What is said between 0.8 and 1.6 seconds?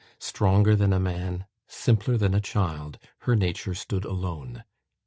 a man,